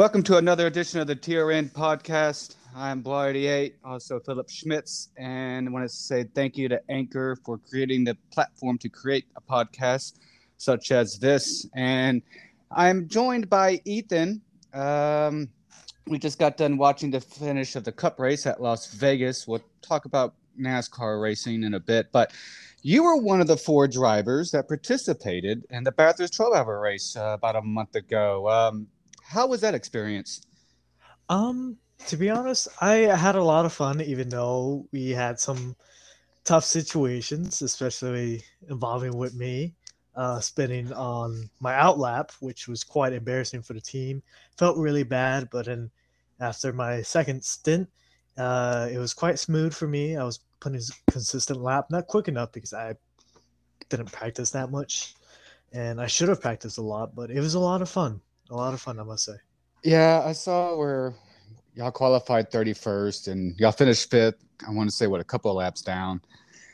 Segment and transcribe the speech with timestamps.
[0.00, 2.54] Welcome to another edition of the TRN podcast.
[2.74, 7.58] I'm Blah88, also Phillip Schmitz, and I want to say thank you to Anchor for
[7.58, 10.14] creating the platform to create a podcast
[10.56, 11.66] such as this.
[11.74, 12.22] And
[12.70, 14.40] I'm joined by Ethan.
[14.72, 15.50] Um,
[16.06, 19.46] we just got done watching the finish of the Cup race at Las Vegas.
[19.46, 22.32] We'll talk about NASCAR racing in a bit, but
[22.80, 27.14] you were one of the four drivers that participated in the Bathurst 12 hour race
[27.18, 28.48] uh, about a month ago.
[28.48, 28.86] Um,
[29.30, 30.42] how was that experience?
[31.28, 31.76] Um,
[32.08, 35.76] to be honest, I had a lot of fun, even though we had some
[36.44, 39.74] tough situations, especially involving with me
[40.16, 44.20] uh, spinning on my outlap, which was quite embarrassing for the team.
[44.58, 45.92] Felt really bad, but then
[46.40, 47.88] after my second stint,
[48.36, 50.16] uh, it was quite smooth for me.
[50.16, 52.96] I was putting a consistent lap, not quick enough because I
[53.90, 55.14] didn't practice that much,
[55.72, 57.14] and I should have practiced a lot.
[57.14, 58.20] But it was a lot of fun
[58.50, 59.36] a lot of fun, I must say.
[59.82, 61.14] Yeah, I saw where
[61.74, 64.36] y'all qualified 31st and y'all finished fifth.
[64.66, 66.20] I want to say what a couple of laps down.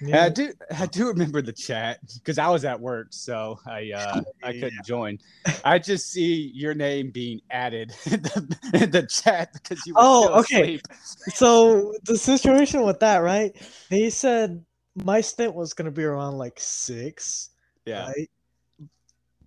[0.01, 0.25] Yeah.
[0.25, 4.21] I do I do remember the chat because I was at work, so I uh,
[4.43, 4.83] I couldn't yeah.
[4.85, 5.19] join.
[5.65, 9.95] I just see your name being added in the, in the chat because you.
[9.97, 10.81] oh, okay.
[11.29, 13.57] so the situation with that, right?
[13.89, 14.63] They said
[15.03, 17.51] my stint was gonna be around like six.
[17.87, 18.09] Yeah.
[18.09, 18.29] Right?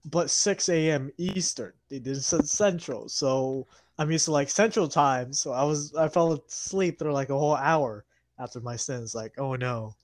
[0.06, 1.12] but 6 a.m.
[1.18, 1.74] Eastern.
[1.90, 5.34] They did Central, so I'm used to like Central time.
[5.34, 8.06] So I was I fell asleep for like a whole hour
[8.38, 9.16] after my sins.
[9.16, 9.96] Like, oh no.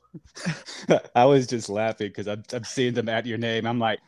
[1.16, 3.66] I was just laughing because I'm, I'm seeing them at your name.
[3.66, 4.00] I'm like,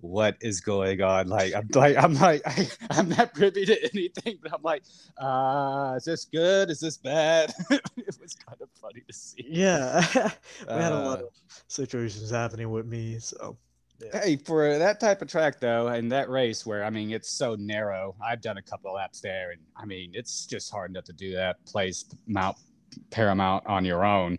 [0.00, 1.28] what is going on?
[1.28, 4.82] Like, I'm like, I'm like, I, am not privy to anything, but I'm like,
[5.18, 6.70] uh, is this good?
[6.70, 7.52] Is this bad?
[7.70, 9.46] it was kind of funny to see.
[9.48, 10.04] Yeah,
[10.68, 11.28] we had a lot uh, of
[11.68, 13.56] situations happening with me, so
[14.00, 14.20] yeah.
[14.22, 17.54] Hey, for that type of track though, and that race where I mean it's so
[17.56, 21.12] narrow, I've done a couple laps there, and I mean it's just hard enough to
[21.12, 22.56] do that place Mount
[23.10, 24.38] Paramount on your own.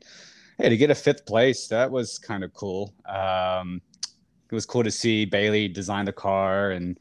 [0.57, 2.93] Hey, to get a fifth place, that was kind of cool.
[3.07, 3.81] Um,
[4.49, 6.99] it was cool to see Bailey design the car and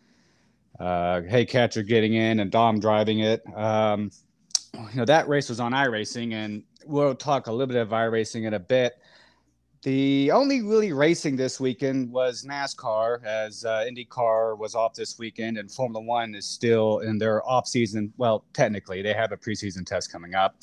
[0.79, 3.43] uh, Hey Catcher getting in and Dom driving it.
[3.55, 4.11] Um,
[4.75, 8.47] you know that race was on iRacing, and we'll talk a little bit of iRacing
[8.47, 8.95] in a bit.
[9.83, 15.57] The only really racing this weekend was NASCAR, as uh, IndyCar was off this weekend,
[15.57, 18.13] and Formula One is still in their off season.
[18.19, 20.57] Well, technically, they have a preseason test coming up.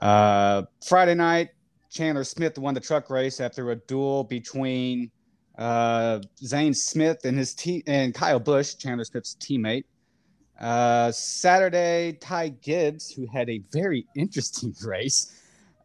[0.00, 1.50] Uh, Friday night,
[1.90, 5.12] Chandler Smith won the truck race after a duel between
[5.56, 9.84] uh, Zane Smith and his team and Kyle Busch, Chandler Smith's teammate.
[10.60, 15.40] Uh, Saturday, Ty Gibbs, who had a very interesting race,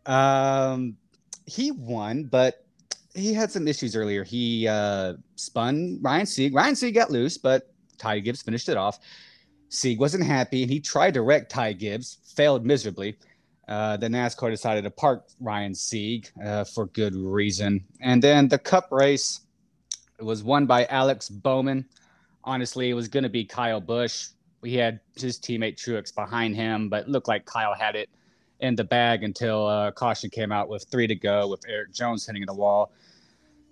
[0.08, 0.98] um,
[1.46, 2.66] he won, but
[3.14, 4.24] he had some issues earlier.
[4.24, 6.54] He uh, spun Ryan Sieg.
[6.54, 9.00] Ryan Sieg got loose, but Ty Gibbs finished it off.
[9.70, 13.18] Sieg wasn't happy, and he tried to wreck Ty Gibbs, failed miserably.
[13.68, 17.84] Uh, the NASCAR decided to park Ryan Sieg uh, for good reason.
[18.02, 19.42] And then the Cup race
[20.20, 21.86] was won by Alex Bowman.
[22.44, 24.28] Honestly, it was going to be Kyle Busch.
[24.62, 28.10] We had his teammate Truex behind him, but looked like Kyle had it
[28.60, 32.26] in the bag until uh, caution came out with three to go with Erik Jones
[32.26, 32.92] hitting the wall.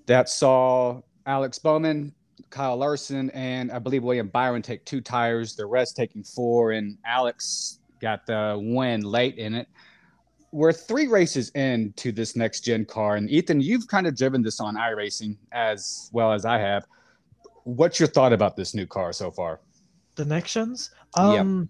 [0.05, 2.13] That saw Alex Bowman,
[2.49, 6.97] Kyle Larson, and I believe William Byron take two tires, the rest taking four, and
[7.05, 9.67] Alex got the win late in it.
[10.51, 14.59] We're three races into this next gen car, and Ethan, you've kind of driven this
[14.59, 16.85] on iRacing as well as I have.
[17.63, 19.61] What's your thought about this new car so far?
[20.15, 20.91] The next gens?
[21.15, 21.69] Um, yep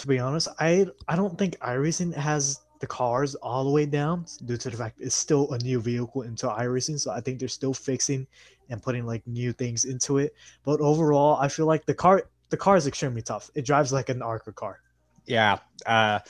[0.00, 4.24] to be honest, I I don't think iRacing has the cars all the way down
[4.44, 6.98] due to the fact it's still a new vehicle into iRacing.
[6.98, 8.26] So I think they're still fixing
[8.70, 10.34] and putting like new things into it.
[10.64, 13.50] But overall, I feel like the car the car is extremely tough.
[13.54, 14.80] It drives like an ARCA car.
[15.26, 15.58] Yeah.
[15.86, 16.20] Uh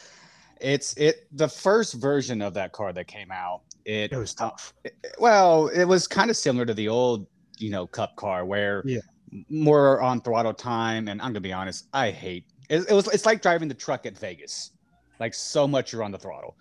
[0.60, 3.62] it's it the first version of that car that came out.
[3.84, 4.74] It, it was tough.
[4.84, 7.26] It, well, it was kind of similar to the old,
[7.58, 9.00] you know, cup car where yeah.
[9.48, 11.08] more on throttle time.
[11.08, 14.06] And I'm gonna be honest, I hate it, it, was it's like driving the truck
[14.06, 14.73] at Vegas,
[15.20, 16.56] like so much you're on the throttle.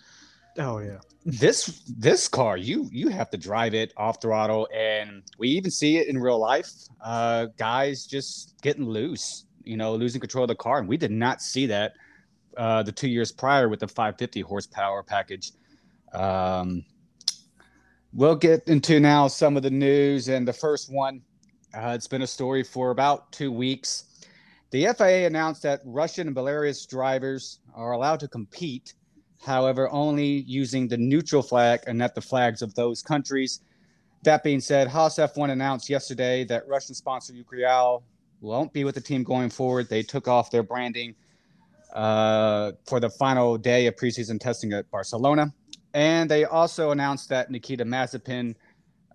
[0.58, 1.00] Oh yeah.
[1.26, 5.98] This this car, you you have to drive it off throttle, and we even see
[5.98, 6.72] it in real life.
[7.04, 11.12] Uh, guys just getting loose, you know, losing control of the car, and we did
[11.12, 11.94] not see that
[12.58, 15.52] uh, the two years prior with the 550 horsepower package.
[16.14, 16.84] Um,
[18.14, 21.22] we'll get into now some of the news, and the first one,
[21.74, 24.06] uh, it's been a story for about two weeks.
[24.72, 28.96] The FIA announced that Russian and Belarus drivers are allowed to compete,
[29.46, 33.62] however, only using the neutral flag and not the flags of those countries.
[34.24, 38.02] That being said, Haas F1 announced yesterday that Russian sponsor Uralkali
[38.42, 39.88] won't be with the team going forward.
[39.90, 41.16] They took off their branding
[41.94, 45.54] uh, for the final day of preseason testing at Barcelona.
[45.94, 48.56] And they also announced that Nikita Mazepin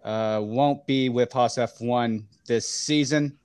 [0.02, 3.38] uh, won't be with Haas F1 this season.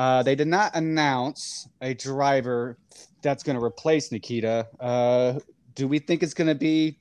[0.00, 2.78] Uh, they did not announce a driver
[3.20, 4.66] that's going to replace Nikita.
[4.80, 5.38] Uh,
[5.74, 6.96] do we think it's going to be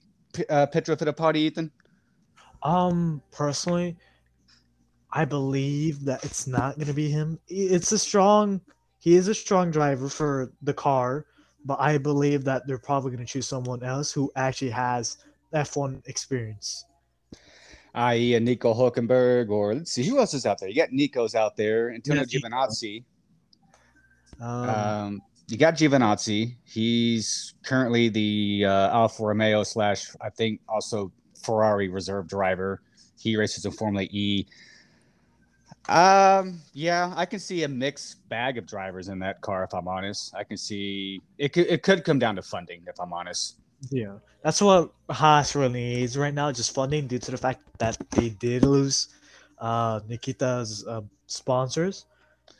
[0.50, 1.72] uh, Pietro Fittipaldi, Ethan?
[2.62, 3.96] Um, personally,
[5.13, 7.40] I believe that it's not going to be him.
[7.48, 8.60] It's a strong,
[9.00, 11.25] he is a strong driver for the car,
[11.63, 15.19] but I believe that they're probably going to choose someone else who actually has
[15.54, 16.84] F1 experience.
[17.96, 20.70] I.e., a Nico Hulkenberg, or let's see, who else is out there?
[20.70, 23.04] You got Nico's out there, Antonio yeah, Giovinazzi.
[24.40, 26.56] Um, um, you got Giovinazzi.
[26.64, 32.82] He's currently the uh, Alfa Romeo slash, I think, also Ferrari reserve driver.
[33.20, 34.46] He races in Formula E.
[35.90, 39.64] Um, yeah, I can see a mixed bag of drivers in that car.
[39.64, 41.52] If I'm honest, I can see it.
[41.52, 42.84] Could it could come down to funding.
[42.88, 43.58] If I'm honest.
[43.90, 47.98] Yeah, that's what Haas really needs right now, just funding due to the fact that
[48.12, 49.08] they did lose
[49.60, 52.06] uh, Nikita's uh, sponsors,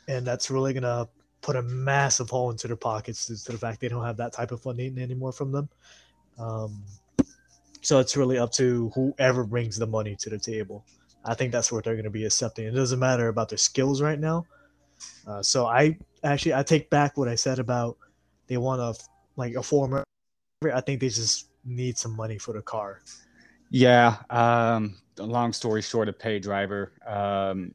[0.08, 1.08] and that's really gonna
[1.42, 4.32] put a massive hole into their pockets due to the fact they don't have that
[4.32, 5.68] type of funding anymore from them.
[6.38, 6.84] Um,
[7.82, 10.84] so it's really up to whoever brings the money to the table.
[11.24, 12.66] I think that's what they're going to be accepting.
[12.66, 14.46] It doesn't matter about their skills right now.
[15.26, 17.96] Uh, so I actually I take back what I said about
[18.46, 18.94] they want a
[19.36, 20.04] like a former.
[20.62, 23.00] I think they just need some money for the car.
[23.70, 24.16] Yeah.
[24.28, 26.92] Um, long story short, a pay driver.
[27.06, 27.72] Um,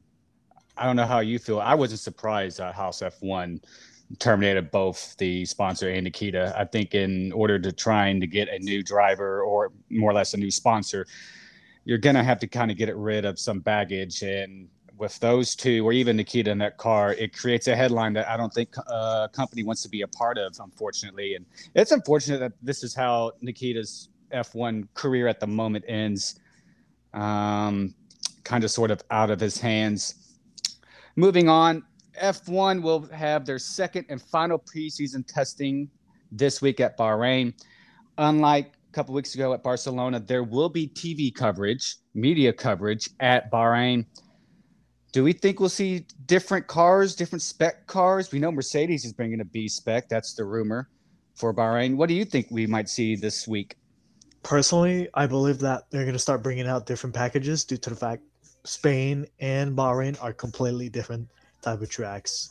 [0.76, 1.58] I don't know how you feel.
[1.58, 3.60] I wasn't surprised that Haas F1
[4.20, 6.54] terminated both the sponsor and Nikita.
[6.56, 10.34] I think in order to trying to get a new driver or more or less
[10.34, 11.08] a new sponsor,
[11.86, 14.22] you're gonna have to kind of get rid of some baggage.
[14.22, 14.68] And
[14.98, 18.36] with those two, or even Nikita in that car, it creates a headline that I
[18.36, 21.34] don't think a uh, company wants to be a part of, unfortunately.
[21.34, 21.44] And
[21.74, 26.40] it's unfortunate that this is how Nikita's F1 career at the moment ends.
[27.12, 27.94] Um,
[28.46, 30.38] kind of sort of out of his hands.
[31.16, 31.82] Moving on,
[32.22, 35.90] F1 will have their second and final preseason testing
[36.30, 37.52] this week at Bahrain.
[38.18, 43.50] Unlike a couple weeks ago at Barcelona, there will be TV coverage, media coverage at
[43.50, 44.06] Bahrain.
[45.16, 48.30] Do we think we'll see different cars, different spec cars?
[48.32, 50.10] We know Mercedes is bringing a B spec.
[50.10, 50.90] That's the rumor
[51.34, 51.96] for Bahrain.
[51.96, 53.76] What do you think we might see this week?
[54.42, 57.96] Personally, I believe that they're going to start bringing out different packages due to the
[57.96, 58.24] fact
[58.64, 61.30] Spain and Bahrain are completely different
[61.62, 62.50] type of tracks.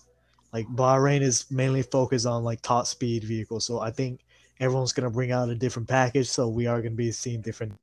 [0.52, 4.26] Like Bahrain is mainly focused on like top speed vehicles, so I think
[4.60, 6.30] everyone's gonna bring out a different package.
[6.30, 7.74] So we are gonna be seeing different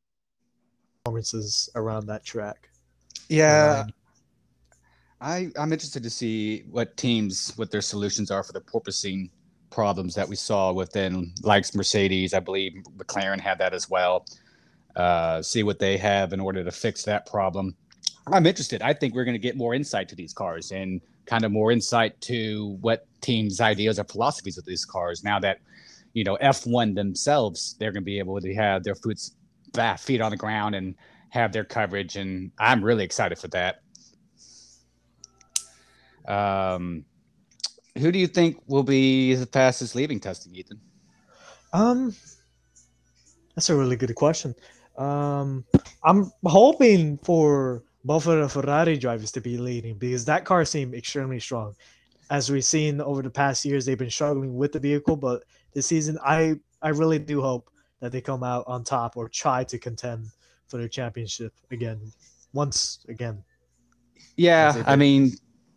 [1.04, 2.68] performances around that track.
[3.28, 3.92] Yeah, um,
[5.22, 9.30] I I'm interested to see what teams what their solutions are for the porpoising
[9.70, 12.34] problems that we saw within likes Mercedes.
[12.34, 14.26] I believe McLaren had that as well.
[14.96, 17.74] Uh, see what they have in order to fix that problem.
[18.26, 18.82] I'm interested.
[18.82, 21.72] I think we're going to get more insight to these cars and kind of more
[21.72, 25.24] insight to what teams' ideas or philosophies of these cars.
[25.24, 25.58] Now that
[26.14, 29.30] you know F1 themselves, they're going to be able to have their feet
[29.98, 30.96] feet on the ground and
[31.30, 33.81] have their coverage, and I'm really excited for that.
[36.26, 37.04] Um,
[37.98, 40.80] who do you think will be the fastest leaving testing, Ethan?
[41.72, 42.14] Um,
[43.54, 44.54] that's a really good question.
[44.96, 45.64] Um,
[46.04, 50.94] I'm hoping for both of the Ferrari drivers to be leading because that car seemed
[50.94, 51.74] extremely strong.
[52.30, 55.86] As we've seen over the past years, they've been struggling with the vehicle, but this
[55.86, 59.78] season, I I really do hope that they come out on top or try to
[59.78, 60.26] contend
[60.66, 62.00] for the championship again,
[62.52, 63.44] once again.
[64.36, 65.32] Yeah, I mean,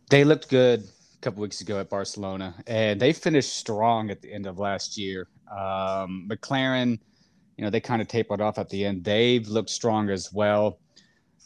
[0.10, 4.32] they looked good a couple weeks ago at Barcelona, and they finished strong at the
[4.32, 5.28] end of last year.
[5.52, 7.00] Um, McLaren,
[7.58, 9.04] you know, they kind of tapered off at the end.
[9.04, 10.80] They've looked strong as well.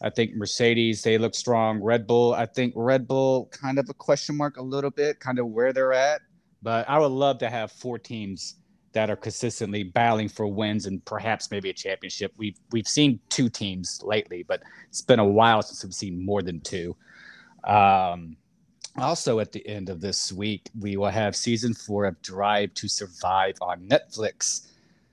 [0.01, 1.81] I think Mercedes, they look strong.
[1.81, 5.39] Red Bull, I think Red Bull kind of a question mark a little bit, kind
[5.39, 6.21] of where they're at.
[6.61, 8.55] But I would love to have four teams
[8.93, 12.33] that are consistently battling for wins and perhaps maybe a championship.
[12.37, 16.41] We've we've seen two teams lately, but it's been a while since we've seen more
[16.41, 16.95] than two.
[17.65, 18.37] Um,
[18.97, 22.87] also, at the end of this week, we will have season four of Drive to
[22.87, 24.67] Survive on Netflix.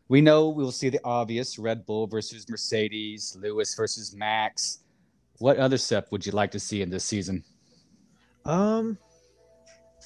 [0.09, 4.78] We know we'll see the obvious Red Bull versus Mercedes, Lewis versus Max.
[5.38, 7.45] What other stuff would you like to see in this season?
[8.45, 8.97] Um,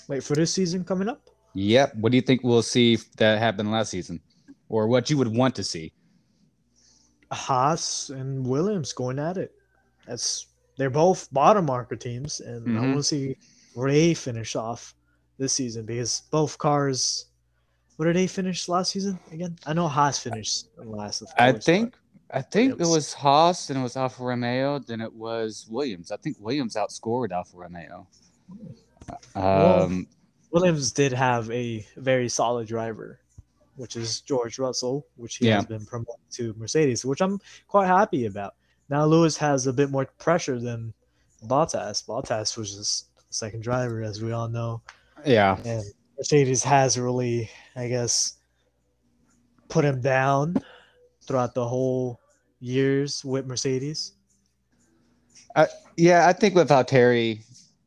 [0.09, 1.23] wait for this season coming up.
[1.55, 1.97] Yep.
[1.97, 4.21] What do you think we'll see that happened last season,
[4.69, 5.93] or what you would want to see?
[7.33, 9.53] Haas and Williams going at it.
[10.07, 10.47] That's
[10.77, 12.79] they're both bottom marker teams, and mm-hmm.
[12.79, 13.37] I want to see
[13.75, 14.95] Ray finish off
[15.39, 17.27] this season because both cars
[18.01, 19.59] what did they finish last season again?
[19.67, 21.23] I know Haas finished last.
[21.37, 21.99] I think
[22.31, 24.79] I think it was Haas and it was Alfa Romeo.
[24.79, 26.11] Then it was Williams.
[26.11, 28.07] I think Williams outscored Alfa Romeo.
[29.35, 30.05] Um, well,
[30.51, 33.21] Williams did have a very solid driver,
[33.77, 35.57] which is George Russell, which he yeah.
[35.57, 38.55] has been promoted to Mercedes, which I'm quite happy about.
[38.89, 40.95] Now Lewis has a bit more pressure than
[41.45, 42.07] Bottas.
[42.07, 44.83] Bottas was just second driver, as we all know.
[45.25, 45.57] Yeah.
[45.65, 45.83] And
[46.19, 48.39] Mercedes has really, I guess,
[49.69, 50.57] put him down
[51.23, 52.21] throughout the whole
[52.61, 54.13] years with Mercedes.
[55.57, 57.41] Uh, yeah, I think with Valtteri,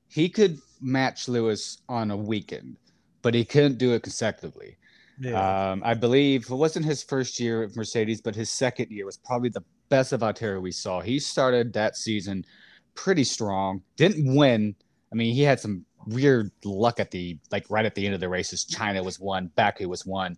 [0.07, 2.77] he could match Lewis on a weekend,
[3.21, 4.77] but he couldn't do it consecutively.
[5.19, 5.71] Yeah.
[5.71, 9.17] Um, I believe it wasn't his first year at Mercedes, but his second year was
[9.17, 11.01] probably the best of Valtteri we saw.
[11.01, 12.45] He started that season
[12.95, 13.81] pretty strong.
[13.95, 14.75] Didn't win.
[15.13, 18.19] I mean, he had some weird luck at the like right at the end of
[18.19, 18.65] the races.
[18.65, 20.35] China was one, Baku was one,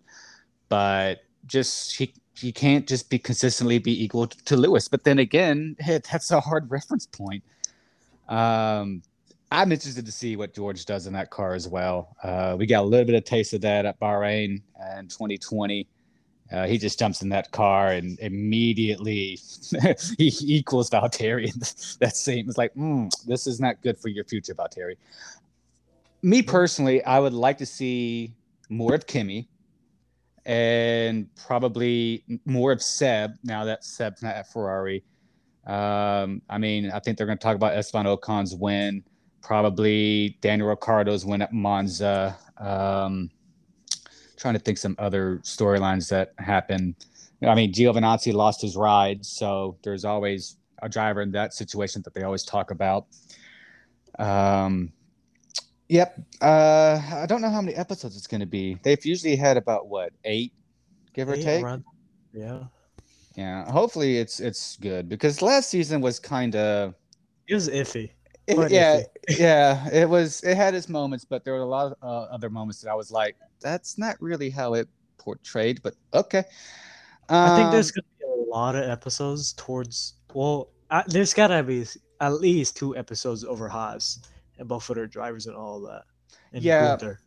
[0.68, 4.86] but just he he can't just be consistently be equal to Lewis.
[4.86, 7.42] But then again, hey, that's a hard reference point.
[8.28, 9.02] Um,
[9.50, 12.14] I'm interested to see what George does in that car as well.
[12.22, 14.60] Uh, we got a little bit of taste of that at Bahrain
[14.98, 15.88] in 2020.
[16.52, 19.38] Uh, he just jumps in that car and immediately
[20.18, 21.52] he equals Valtteri.
[21.98, 24.96] that same it's like, mm, this is not good for your future, Valtteri.
[26.22, 28.32] Me personally, I would like to see
[28.68, 29.48] more of Kimi
[30.44, 35.02] and probably more of Seb now that Seb's not at Ferrari.
[35.66, 39.02] Um, I mean, I think they're going to talk about Esteban Ocon's win,
[39.42, 42.38] probably Daniel Ricciardo's win at Monza.
[42.58, 43.30] Um,
[44.36, 46.94] trying to think some other storylines that happen.
[47.42, 52.14] I mean, Giovinazzi lost his ride, so there's always a driver in that situation that
[52.14, 53.06] they always talk about.
[54.18, 54.92] Um,
[55.88, 56.20] Yep.
[56.40, 58.78] Uh, I don't know how many episodes it's going to be.
[58.82, 60.52] They've usually had about what eight,
[61.12, 61.62] give or take.
[61.62, 61.84] Around,
[62.32, 62.64] yeah.
[63.36, 63.70] Yeah.
[63.70, 66.94] Hopefully it's it's good because last season was kind of.
[67.46, 68.10] It was iffy.
[68.48, 69.38] It, yeah, iffy.
[69.38, 69.88] yeah.
[69.90, 70.42] It was.
[70.42, 72.94] It had its moments, but there were a lot of uh, other moments that I
[72.94, 76.44] was like, "That's not really how it portrayed." But okay.
[77.28, 80.14] Um, I think there's um, gonna be a lot of episodes towards.
[80.34, 81.86] Well, uh, there's gotta be
[82.20, 84.20] at least two episodes over Haas
[84.58, 86.04] and both footer drivers and all that.
[86.52, 86.88] And yeah.
[86.88, 87.20] Gunther.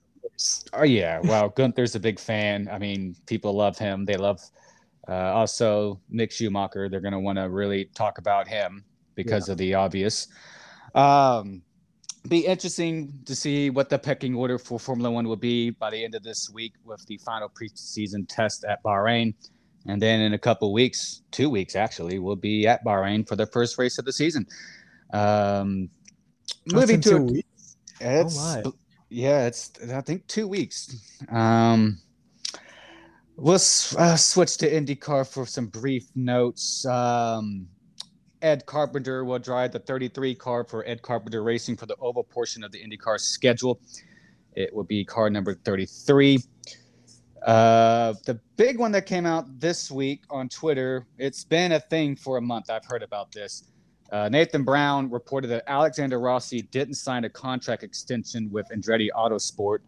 [0.74, 1.19] Oh yeah.
[1.24, 2.69] Well, Gunther's a big fan.
[2.71, 4.05] I mean, people love him.
[4.05, 4.41] They love
[5.07, 6.89] uh, also Mick Schumacher.
[6.89, 9.51] They're going to want to really talk about him because yeah.
[9.51, 10.27] of the obvious.
[10.95, 11.62] Um,
[12.29, 16.03] be interesting to see what the pecking order for Formula One will be by the
[16.03, 19.33] end of this week with the final preseason test at Bahrain.
[19.88, 23.48] And then in a couple weeks, two weeks actually, we'll be at Bahrain for the
[23.48, 24.45] first race of the season.
[25.12, 25.89] Um,
[26.71, 27.43] moving to a,
[28.00, 28.74] it's oh
[29.09, 30.95] yeah, it's I think two weeks.
[31.31, 32.00] Um,
[33.36, 36.86] we'll uh, switch to IndyCar for some brief notes.
[36.86, 37.67] Um,
[38.41, 42.63] Ed Carpenter will drive the 33 car for Ed Carpenter Racing for the oval portion
[42.63, 43.79] of the IndyCar schedule.
[44.55, 46.39] It will be car number 33.
[47.46, 52.15] Uh, the big one that came out this week on Twitter, it's been a thing
[52.15, 52.69] for a month.
[52.69, 53.63] I've heard about this.
[54.12, 59.79] Uh, Nathan Brown reported that Alexander Rossi didn't sign a contract extension with Andretti Autosport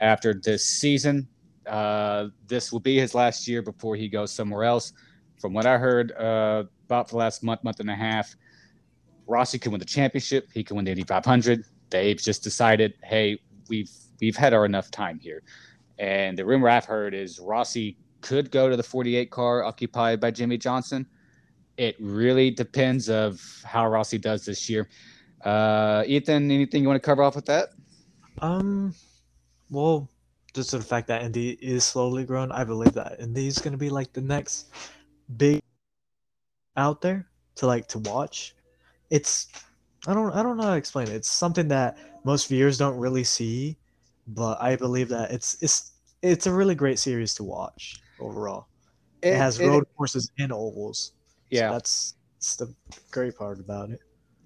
[0.00, 1.26] after this season.
[1.66, 4.92] Uh, this will be his last year before he goes somewhere else.
[5.40, 8.34] From what I heard uh, about for the last month, month and a half,
[9.26, 10.48] Rossi can win the championship.
[10.52, 11.64] He can win the Indy 500.
[11.90, 13.38] They've just decided, hey,
[13.68, 15.42] we've we've had our enough time here.
[15.98, 20.30] And the rumor I've heard is Rossi could go to the 48 car occupied by
[20.30, 21.06] Jimmie Johnson
[21.76, 24.88] it really depends of how Rossi does this year.
[25.44, 27.70] Uh, Ethan, anything you want to cover off with that?
[28.38, 28.94] Um,
[29.70, 30.08] well,
[30.54, 33.78] just the fact that Indy is slowly growing, I believe that Indy is going to
[33.78, 34.72] be like the next
[35.36, 35.60] big
[36.76, 38.54] out there to like to watch.
[39.10, 39.48] It's
[40.06, 41.14] I don't I don't know how to explain it.
[41.14, 43.76] It's something that most viewers don't really see,
[44.26, 48.66] but I believe that it's it's it's a really great series to watch overall.
[49.22, 51.12] It, it has road it, courses and ovals.
[51.50, 52.74] Yeah, so that's that's the
[53.10, 54.00] great part about it.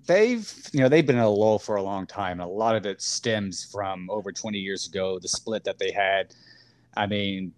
[0.07, 2.41] They've you know they've been in a lull for a long time.
[2.41, 5.91] And a lot of it stems from over 20 years ago, the split that they
[5.91, 6.35] had.
[6.97, 7.53] I mean,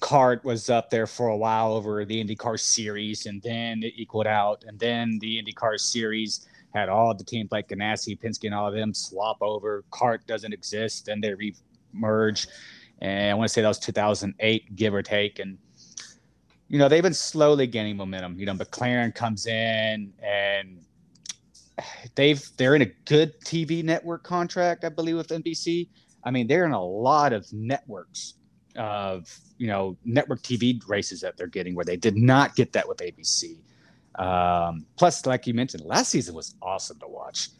[0.00, 4.26] CART was up there for a while over the IndyCar series, and then it equaled
[4.26, 8.68] out, and then the IndyCar series had all the teams like Ganassi, Penske, and all
[8.68, 9.84] of them swap over.
[9.90, 12.46] CART doesn't exist, then they re-merge,
[13.00, 15.58] and I want to say that was 2008, give or take, and
[16.68, 18.38] you know, they've been slowly gaining momentum.
[18.38, 20.80] You know, McLaren comes in and
[22.14, 25.88] they've they're in a good TV network contract, I believe, with NBC.
[26.24, 28.34] I mean, they're in a lot of networks.
[28.76, 32.88] Of you know network TV races that they're getting where they did not get that
[32.88, 33.58] with ABC.
[34.16, 37.50] Um, plus, like you mentioned, last season was awesome to watch.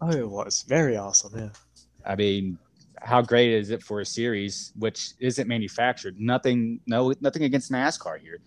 [0.00, 1.38] Oh, it was very awesome.
[1.38, 1.48] Yeah.
[2.04, 2.58] I mean,
[3.00, 6.20] how great is it for a series which isn't manufactured?
[6.20, 8.38] Nothing, no, nothing against NASCAR here.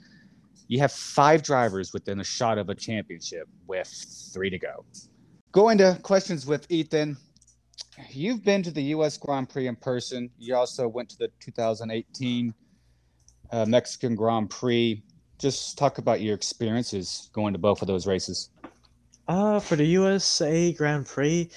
[0.68, 3.88] You have five drivers within a shot of a championship with
[4.34, 4.86] three to go.
[5.52, 7.18] Going to questions with Ethan.
[8.12, 9.18] You've been to the U.S.
[9.18, 10.30] Grand Prix in person.
[10.38, 12.54] You also went to the 2018
[13.51, 15.04] uh, Mexican Grand Prix.
[15.39, 18.50] Just talk about your experiences going to both of those races.
[19.27, 21.50] Uh, for the USA Grand Prix,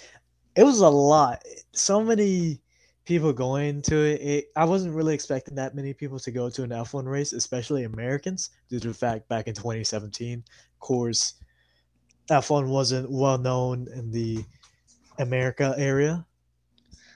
[0.57, 1.43] it was a lot.
[1.73, 2.61] So many
[3.05, 4.21] people going to it.
[4.21, 4.45] it.
[4.57, 8.51] I wasn't really expecting that many people to go to an F1 race, especially Americans,
[8.69, 11.35] due to the fact back in 2017, of course,
[12.31, 14.45] F1 wasn't well known in the
[15.19, 16.25] America area.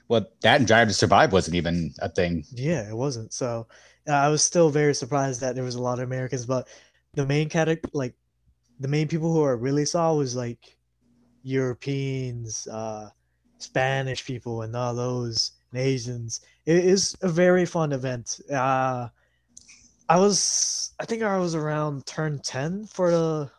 [0.07, 2.45] Well, that and Drive to Survive wasn't even a thing.
[2.51, 3.33] Yeah, it wasn't.
[3.33, 3.67] So
[4.07, 6.67] uh, I was still very surprised that there was a lot of Americans, but
[7.13, 8.13] the main category, like
[8.79, 10.77] the main people who I really saw was like
[11.43, 13.09] Europeans, uh,
[13.57, 16.41] Spanish people, and all those and Asians.
[16.65, 18.39] It is a very fun event.
[18.51, 19.07] Uh,
[20.07, 23.51] I was, I think I was around turn ten for the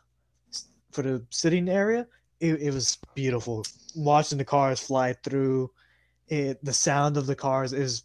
[0.92, 2.06] for the sitting area.
[2.38, 3.64] It, it was beautiful
[3.96, 5.70] watching the cars fly through.
[6.28, 8.04] It the sound of the cars is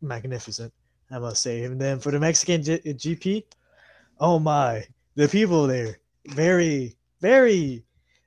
[0.00, 0.72] magnificent.
[1.10, 1.64] I must say.
[1.64, 3.44] And then for the Mexican G- GP,
[4.18, 7.84] oh my, the people there very very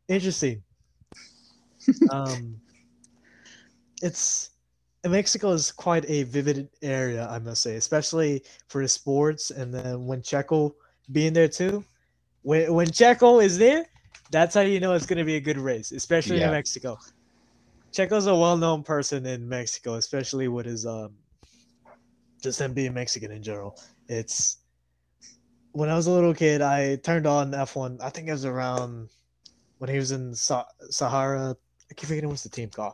[0.08, 0.64] interesting.
[2.12, 2.60] um,
[4.02, 4.52] it's
[5.08, 9.52] Mexico is quite a vivid area, I must say, especially for the sports.
[9.52, 10.74] And then when Checo
[11.12, 11.84] being there too,
[12.42, 13.86] when when Checo is there,
[14.32, 16.48] that's how you know it's going to be a good race, especially yeah.
[16.48, 16.98] in Mexico.
[17.92, 21.14] Checo's a well-known person in Mexico, especially with his um,
[22.42, 23.78] just him being Mexican in general.
[24.08, 24.58] It's
[25.72, 28.02] when I was a little kid, I turned on F1.
[28.02, 29.10] I think it was around
[29.78, 31.56] when he was in Sahara.
[31.90, 32.94] I keep forgetting what's the team called.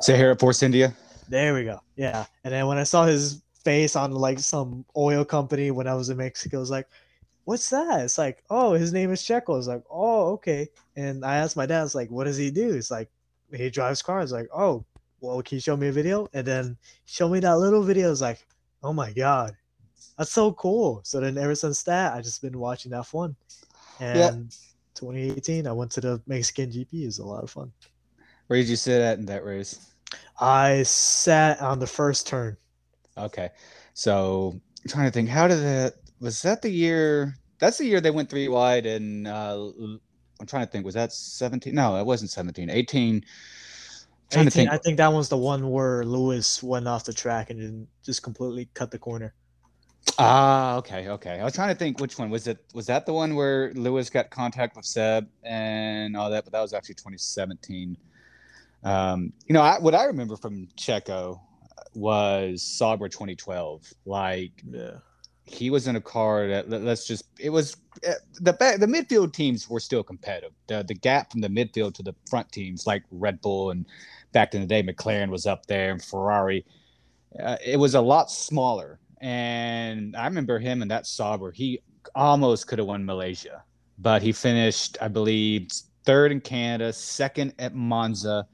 [0.00, 0.94] Sahara Force India.
[1.28, 1.80] There we go.
[1.96, 2.26] Yeah.
[2.44, 6.10] And then when I saw his face on like some oil company when I was
[6.10, 6.88] in Mexico, I was like,
[7.44, 8.02] what's that?
[8.02, 9.58] It's like, oh, his name is Checo.
[9.58, 10.68] It's like, oh, okay.
[10.96, 12.74] And I asked my dad, it's like, what does he do?
[12.74, 13.08] It's like,
[13.60, 14.32] he drives cars.
[14.32, 14.84] Like, oh,
[15.20, 16.28] well, can you show me a video?
[16.32, 18.10] And then show me that little video.
[18.10, 18.44] It's like,
[18.82, 19.52] oh my God,
[20.18, 21.00] that's so cool.
[21.04, 23.34] So then ever since that, I just been watching F1.
[24.00, 24.30] And yeah.
[24.94, 27.02] 2018, I went to the Mexican GP.
[27.02, 27.72] It was a lot of fun.
[28.48, 29.92] Where did you sit at in that race?
[30.40, 32.56] I sat on the first turn.
[33.16, 33.50] Okay.
[33.94, 38.00] So I'm trying to think, how did that was that the year that's the year
[38.00, 39.70] they went three wide and uh
[40.42, 41.72] I'm trying to think, was that 17?
[41.72, 42.68] No, it wasn't 17.
[42.68, 43.24] 18.
[44.32, 44.70] 18 think.
[44.70, 48.68] I think that was the one where Lewis went off the track and just completely
[48.74, 49.34] cut the corner.
[50.18, 51.38] Ah, okay, okay.
[51.38, 52.58] I was trying to think which one was it.
[52.74, 56.42] Was that the one where Lewis got contact with Seb and all that?
[56.42, 57.96] But that was actually 2017.
[58.82, 61.38] Um, you know, I, what I remember from Checo
[61.94, 63.92] was Sauber 2012.
[64.06, 64.96] Like, yeah,
[65.44, 69.32] he was in a car that let's just it was eh, the back the midfield
[69.32, 70.52] teams were still competitive.
[70.66, 73.86] The the gap from the midfield to the front teams like Red Bull and
[74.32, 76.64] back in the day McLaren was up there and Ferrari.
[77.42, 78.98] Uh, it was a lot smaller.
[79.20, 81.52] And I remember him in that Sauber.
[81.52, 81.80] He
[82.14, 83.62] almost could have won Malaysia,
[83.98, 85.70] but he finished, I believe,
[86.04, 88.48] third in Canada, second at Monza,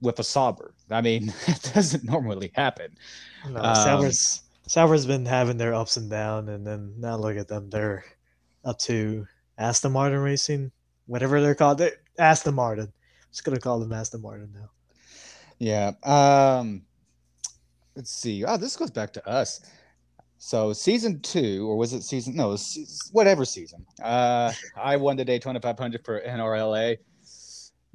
[0.00, 0.74] with a Sauber.
[0.90, 2.96] I mean, it doesn't normally happen.
[3.50, 7.48] No, um, Sauber's Sauber's been having their ups and downs, and then now look at
[7.48, 7.70] them.
[7.70, 8.04] They're
[8.64, 9.26] up to
[9.56, 10.70] Aston Martin Racing,
[11.06, 11.78] whatever they're called.
[11.78, 12.84] They're Aston Martin.
[12.84, 14.70] I'm just gonna call them Aston Martin now.
[15.58, 15.92] Yeah.
[16.04, 16.82] Um.
[17.96, 18.44] Let's see.
[18.44, 19.60] Oh, this goes back to us.
[20.36, 22.36] So season two, or was it season?
[22.36, 22.60] No, it
[23.10, 23.84] whatever season.
[24.00, 26.98] Uh, I won the Daytona 500 for NRLA.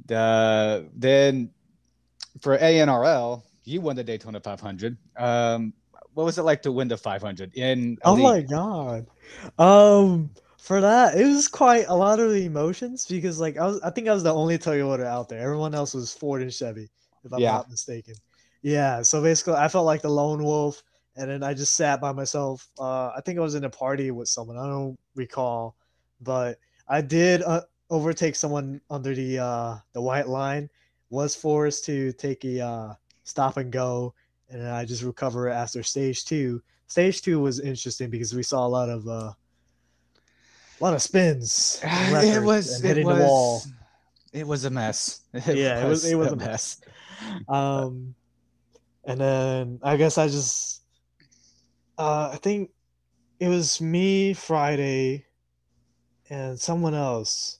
[0.05, 1.51] The then
[2.41, 4.97] for ANRL, you won the Daytona 500.
[5.15, 5.73] Um,
[6.13, 7.97] what was it like to win the 500 in?
[8.03, 9.07] Oh my god!
[9.57, 13.81] Um, for that, it was quite a lot of the emotions because, like, I was,
[13.81, 15.39] I think I was the only Toyota out there.
[15.39, 16.89] Everyone else was Ford and Chevy,
[17.23, 17.51] if I'm yeah.
[17.51, 18.15] not mistaken.
[18.61, 19.01] Yeah.
[19.01, 20.81] So basically, I felt like the lone wolf,
[21.15, 22.67] and then I just sat by myself.
[22.79, 24.57] Uh, I think I was in a party with someone.
[24.57, 25.75] I don't recall,
[26.21, 30.69] but I did uh, overtake someone under the uh the white line
[31.09, 34.15] was forced to take a uh, stop and go,
[34.53, 36.61] and I just recover after stage two.
[36.87, 41.81] Stage two was interesting because we saw a lot of uh, a lot of spins.
[41.83, 43.63] It was hitting was, the wall.
[44.31, 45.21] It was a mess.
[45.33, 46.81] It yeah, was, it was it was a mess.
[46.81, 46.81] mess.
[47.49, 48.15] Um,
[49.05, 50.83] and then I guess I just
[51.97, 52.71] Uh, I think
[53.39, 55.25] it was me Friday
[56.29, 57.59] and someone else.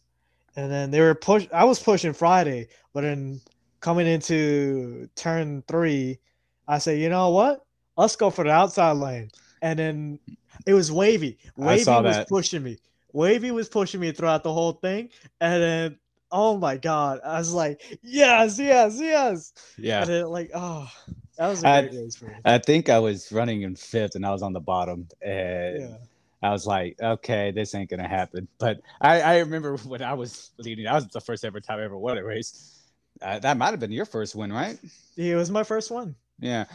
[0.56, 3.42] And then they were push I was pushing Friday, but then
[3.80, 6.20] coming into turn three,
[6.68, 7.66] I said, you know what?
[7.98, 9.30] Let's go for the outside lane.
[9.62, 10.20] And then
[10.66, 11.38] it was Wavy.
[11.56, 12.30] Wavy was that.
[12.30, 12.78] pushing me.
[13.12, 15.10] Wavy was pushing me throughout the whole thing.
[15.40, 15.98] And then
[16.32, 17.20] oh my god.
[17.24, 19.54] I was like, yes, yes, yes.
[19.78, 20.02] Yeah.
[20.02, 20.90] And then like, oh
[21.38, 22.34] that was a great I, race for me.
[22.46, 25.08] I think I was running in fifth and I was on the bottom.
[25.22, 25.98] And yeah.
[26.42, 28.48] I was like, okay, this ain't gonna happen.
[28.60, 31.84] But I, I remember when I was leading, that was the first ever time I
[31.84, 32.80] ever won a race.
[33.22, 34.78] Uh, that might have been your first win, right?
[35.16, 36.16] It was my first one.
[36.40, 36.66] Yeah.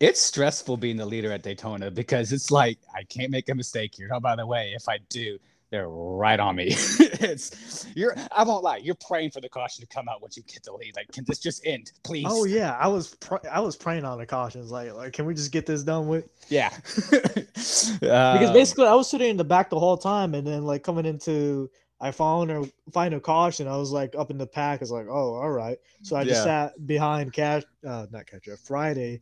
[0.00, 3.94] It's stressful being the leader at Daytona because it's like I can't make a mistake
[3.94, 4.10] here.
[4.12, 5.38] Oh, by the way, if I do,
[5.72, 6.66] they're right on me.
[6.76, 10.42] it's you're I won't lie, you're praying for the caution to come out once you
[10.42, 10.94] get the lead.
[10.96, 12.26] Like, can this just end, please?
[12.28, 14.70] Oh yeah, I was pr- I was praying on the cautions.
[14.70, 16.28] Like, like, can we just get this done with?
[16.48, 16.68] Yeah.
[17.12, 20.82] uh, because basically, I was sitting in the back the whole time, and then like
[20.82, 21.70] coming into
[22.02, 23.66] I found her find a caution.
[23.66, 24.80] I was like up in the pack.
[24.80, 25.78] I was like, oh, all right.
[26.02, 26.68] So I just yeah.
[26.68, 29.20] sat behind catch, uh, not catcher, Friday,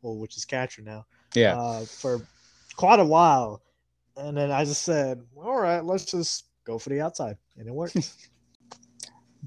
[0.00, 1.06] well, which is catcher now.
[1.34, 1.56] Yeah.
[1.56, 2.22] Uh, for
[2.74, 3.62] quite a while
[4.16, 7.36] and then I just said, all right, let's just go for the outside.
[7.56, 7.96] And it worked.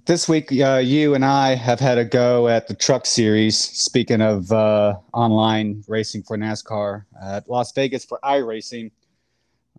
[0.06, 3.58] this week, uh, you and I have had a go at the truck series.
[3.58, 8.92] Speaking of uh, online racing for NASCAR at Las Vegas for iRacing.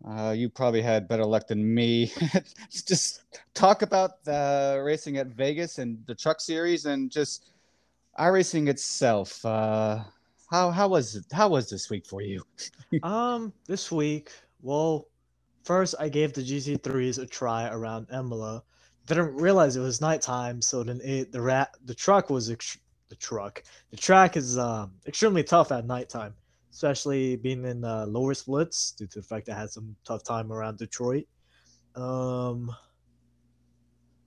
[0.07, 2.13] Uh, you probably had better luck than me.
[2.71, 3.23] just
[3.55, 7.51] talk about the racing at Vegas and the truck series and just
[8.19, 9.45] iRacing itself.
[9.45, 10.05] Uh,
[10.49, 12.43] how how was it, how was this week for you?
[13.03, 14.31] um, this week
[14.63, 15.09] well,
[15.65, 18.63] first I gave the GT3s a try around Imola.
[19.07, 23.15] Didn't realize it was nighttime, so then it, the rat the truck was ex- the
[23.15, 23.63] truck.
[23.91, 26.35] The track is um, extremely tough at nighttime,
[26.77, 30.23] especially being in uh, lower splits due to the fact that I had some tough
[30.23, 31.25] time around Detroit.
[31.95, 32.71] Um,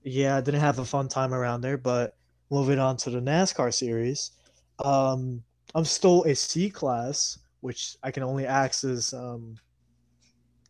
[0.02, 2.18] yeah, I didn't have a fun time around there, but
[2.50, 4.32] moving on to the NASCAR series,
[4.84, 5.44] um,
[5.76, 9.56] I'm still a C class, which I can only access um,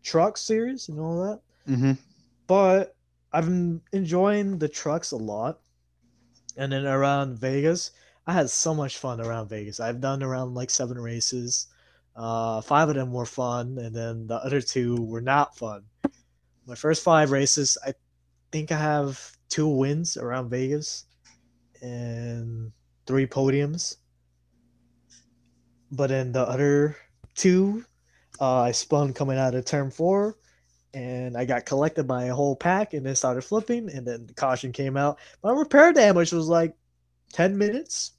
[0.03, 1.39] truck series and all that.
[1.71, 1.93] Mm-hmm.
[2.47, 2.93] But
[3.31, 5.61] I've been enjoying the trucks a lot.
[6.57, 7.91] And then around Vegas,
[8.27, 9.79] I had so much fun around Vegas.
[9.79, 11.67] I've done around like seven races.
[12.15, 15.83] Uh, five of them were fun, and then the other two were not fun.
[16.67, 17.93] My first five races, I
[18.51, 21.05] think I have two wins around Vegas
[21.81, 22.71] and
[23.07, 23.97] three podiums.
[25.91, 26.97] But in the other
[27.35, 27.85] two,
[28.39, 30.37] uh, I spun coming out of turn four,
[30.93, 34.33] and I got collected by a whole pack, and then started flipping, and then the
[34.33, 35.17] caution came out.
[35.43, 36.75] My repair damage was like
[37.31, 38.13] ten minutes.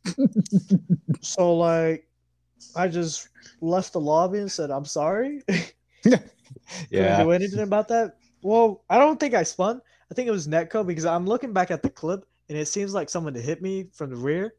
[1.20, 2.06] so like,
[2.76, 3.28] I just
[3.60, 5.42] left the lobby and said, "I'm sorry."
[6.90, 7.22] yeah.
[7.22, 8.16] do anything about that?
[8.42, 9.80] Well, I don't think I spun.
[10.10, 12.92] I think it was netcode because I'm looking back at the clip and it seems
[12.92, 14.54] like someone hit me from the rear,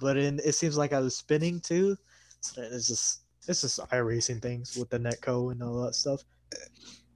[0.00, 1.96] but in, it seems like I was spinning too.
[2.40, 6.24] So it's just it's just iRacing things with the netcode and all that stuff.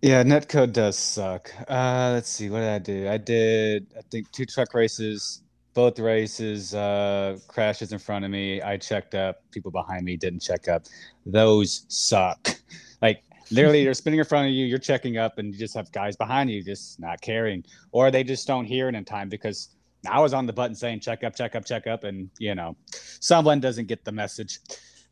[0.02, 1.52] Yeah, netcode does suck.
[1.68, 3.08] Uh, let's see, what did I do?
[3.08, 5.42] I did, I think, two truck races.
[5.74, 8.60] Both races, uh, crashes in front of me.
[8.60, 9.42] I checked up.
[9.50, 10.84] People behind me didn't check up.
[11.26, 12.48] Those suck.
[13.02, 14.66] Like literally, they're spinning in front of you.
[14.66, 18.22] You're checking up, and you just have guys behind you just not caring, or they
[18.22, 19.70] just don't hear it in time because
[20.06, 22.76] I was on the button saying check up, check up, check up, and you know,
[23.20, 24.60] someone doesn't get the message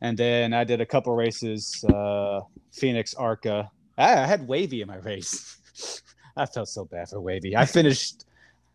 [0.01, 2.41] and then I did a couple races, uh,
[2.73, 3.71] Phoenix ARCA.
[3.97, 6.03] I, I had Wavy in my race.
[6.37, 7.57] I felt so bad for Wavy.
[7.57, 8.25] I finished,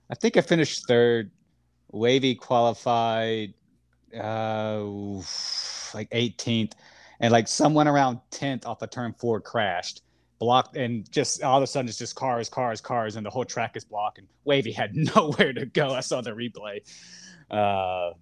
[0.09, 1.31] I think I finished third.
[1.93, 3.53] Wavy qualified
[4.13, 4.83] uh,
[5.93, 6.73] like 18th,
[7.19, 10.01] and like someone around 10th off a of turn four crashed,
[10.39, 13.45] blocked, and just all of a sudden it's just cars, cars, cars, and the whole
[13.45, 14.17] track is blocked.
[14.17, 15.91] And Wavy had nowhere to go.
[15.91, 16.81] I saw the replay.
[17.49, 18.13] Uh,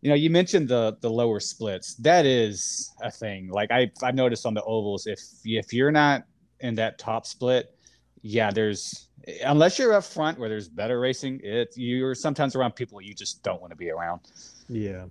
[0.00, 1.94] you know, you mentioned the the lower splits.
[1.96, 3.48] That is a thing.
[3.48, 6.24] Like I I've noticed on the ovals, if if you're not
[6.60, 7.74] in that top split,
[8.22, 9.05] yeah, there's
[9.44, 13.42] unless you're up front where there's better racing, it you're sometimes around people you just
[13.42, 14.20] don't want to be around.
[14.68, 15.06] Yeah.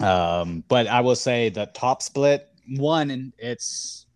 [0.00, 4.06] Um, but I will say the top split one, it's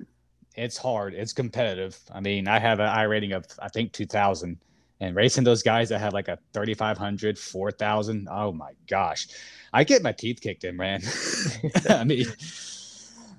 [0.54, 1.14] it's hard.
[1.14, 1.98] It's competitive.
[2.12, 4.58] I mean, I have an iRating of I think two thousand,
[5.00, 9.28] and racing those guys that have like a 3500 4000 oh my gosh
[9.72, 11.02] i get my teeth kicked in man
[11.90, 12.26] i mean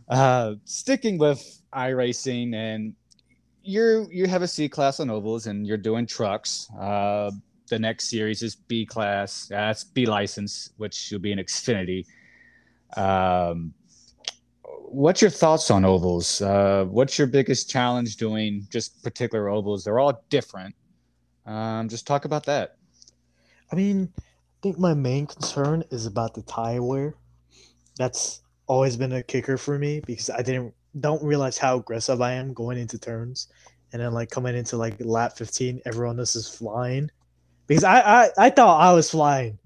[0.10, 2.94] uh sticking with iRacing and
[3.70, 7.30] you're you have a c class on ovals and you're doing trucks uh
[7.70, 12.06] the next series is b class that's b license which will be an xfinity
[12.98, 13.74] um
[14.92, 16.42] what's your thoughts on ovals?
[16.42, 19.84] Uh, what's your biggest challenge doing just particular ovals?
[19.84, 20.76] They're all different.
[21.46, 22.78] Um, just talk about that.
[23.72, 24.22] I mean, I
[24.62, 27.16] think my main concern is about the tire wear.
[27.98, 32.34] That's always been a kicker for me because I didn't don't realize how aggressive I
[32.34, 33.48] am going into turns,
[33.92, 37.10] and then like coming into like lap 15, everyone else is flying.
[37.68, 39.58] Because I I, I thought I was flying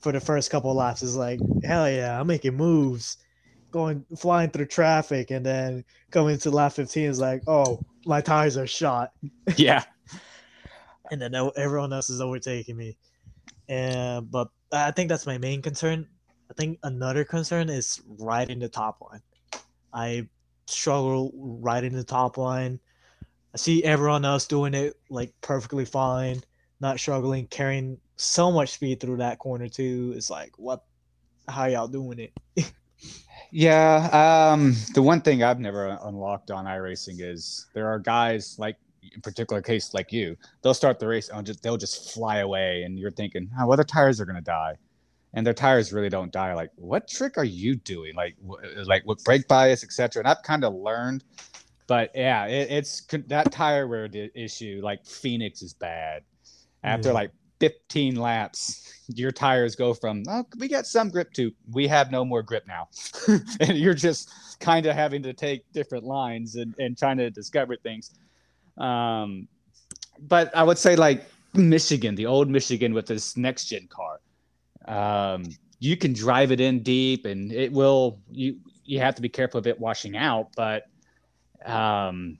[0.00, 1.02] for the first couple of laps.
[1.02, 3.18] It's like hell yeah, I'm making moves,
[3.70, 8.56] going flying through traffic, and then coming to lap 15 is like oh my tires
[8.56, 9.12] are shot.
[9.56, 9.84] Yeah.
[11.10, 12.96] and then everyone else is overtaking me.
[13.68, 16.08] And but I think that's my main concern.
[16.50, 19.22] I think another concern is riding the top line.
[19.92, 20.28] I
[20.66, 22.78] struggle right in the top line.
[23.54, 26.42] I see everyone else doing it like perfectly fine,
[26.80, 30.12] not struggling, carrying so much speed through that corner too.
[30.16, 30.84] It's like what
[31.48, 32.72] how y'all doing it?
[33.50, 38.76] yeah, um the one thing I've never unlocked on iRacing is there are guys like
[39.14, 42.84] in particular case like you, they'll start the race and just they'll just fly away,
[42.84, 44.76] and you're thinking, oh, well, their tires are gonna die,
[45.34, 46.54] and their tires really don't die.
[46.54, 48.14] Like, what trick are you doing?
[48.14, 50.20] Like, w- like with brake bias, etc.
[50.20, 51.24] And I've kind of learned,
[51.86, 54.80] but yeah, it, it's that tire wear issue.
[54.82, 56.22] Like Phoenix is bad.
[56.84, 57.14] After yeah.
[57.14, 62.10] like 15 laps, your tires go from oh, we got some grip to we have
[62.10, 62.88] no more grip now,
[63.60, 67.76] and you're just kind of having to take different lines and, and trying to discover
[67.76, 68.12] things.
[68.78, 69.48] Um,
[70.18, 74.20] but I would say like Michigan, the old Michigan with this next gen car.
[74.86, 75.44] Um,
[75.78, 78.20] you can drive it in deep, and it will.
[78.30, 80.84] You you have to be careful of it washing out, but
[81.64, 82.38] um,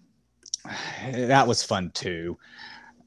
[1.12, 2.38] that was fun too.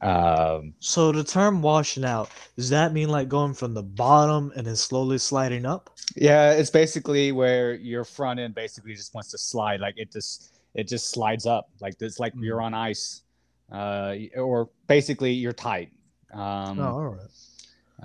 [0.01, 4.67] Um, so the term washing out does that mean like going from the bottom and
[4.67, 5.89] then slowly sliding up?
[6.15, 10.55] Yeah, it's basically where your front end basically just wants to slide, like it just
[10.75, 12.65] it just slides up like this like you're mm.
[12.65, 13.23] on ice
[13.71, 15.89] uh, or basically you're tight
[16.33, 17.27] um, oh, all right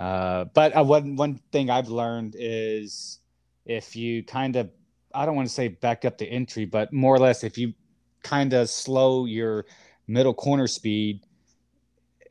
[0.01, 3.19] uh, but uh, one one thing I've learned is
[3.67, 4.71] if you kind of
[5.13, 7.75] I don't want to say back up the entry, but more or less if you
[8.23, 9.67] kind of slow your
[10.07, 11.23] middle corner speed,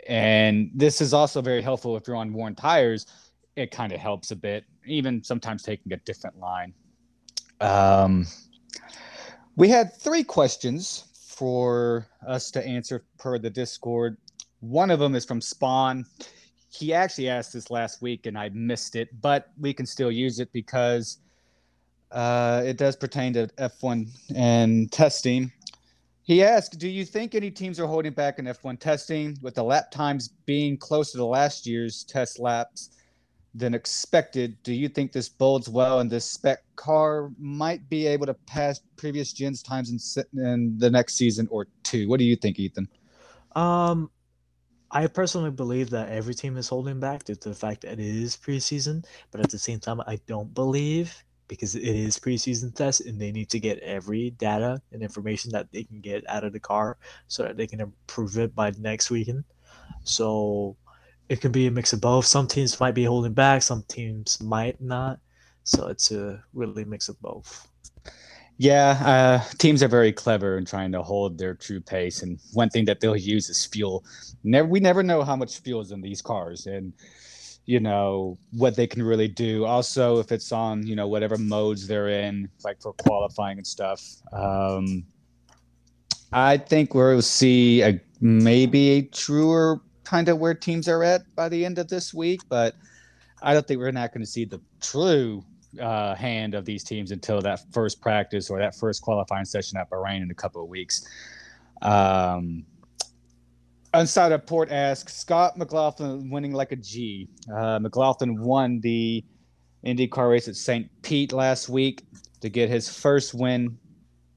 [0.08, 3.06] and this is also very helpful if you're on worn tires.
[3.54, 6.74] It kind of helps a bit, even sometimes taking a different line.
[7.60, 8.26] Um,
[9.54, 14.16] we had three questions for us to answer per the Discord.
[14.58, 16.04] One of them is from Spawn.
[16.70, 20.38] He actually asked this last week and I missed it, but we can still use
[20.38, 21.18] it because
[22.12, 25.52] uh, it does pertain to F1 and testing.
[26.22, 29.64] He asked, Do you think any teams are holding back in F1 testing with the
[29.64, 32.90] lap times being closer to last year's test laps?
[33.54, 34.56] than expected.
[34.62, 38.80] Do you think this bodes well and this spec car might be able to pass
[38.96, 42.08] previous gens times in, in the next season or two?
[42.08, 42.88] What do you think, Ethan?
[43.56, 44.10] Um,
[44.92, 48.00] I personally believe that every team is holding back due to the fact that it
[48.00, 53.00] is preseason, but at the same time, I don't believe because it is preseason test
[53.02, 56.52] and they need to get every data and information that they can get out of
[56.52, 59.44] the car so that they can improve it by next weekend.
[60.04, 60.76] So
[61.28, 62.26] it can be a mix of both.
[62.26, 65.18] Some teams might be holding back, some teams might not.
[65.64, 67.68] So it's a really mix of both.
[68.60, 72.68] Yeah, uh, teams are very clever in trying to hold their true pace, and one
[72.68, 74.04] thing that they'll use is fuel.
[74.44, 76.92] Never, we never know how much fuel is in these cars, and
[77.64, 79.64] you know what they can really do.
[79.64, 84.04] Also, if it's on you know whatever modes they're in, like for qualifying and stuff.
[84.30, 85.06] Um,
[86.30, 91.48] I think we'll see a maybe a truer kind of where teams are at by
[91.48, 92.74] the end of this week, but
[93.42, 95.46] I don't think we're not going to see the true
[95.78, 99.90] uh, hand of these teams until that first practice or that first qualifying session at
[99.90, 101.06] Bahrain in a couple of weeks.
[101.82, 102.64] Um,
[103.92, 107.28] Unsigned Report asks Scott McLaughlin winning like a G.
[107.52, 109.24] Uh, McLaughlin won the
[109.84, 110.88] IndyCar race at St.
[111.02, 112.04] Pete last week
[112.40, 113.76] to get his first win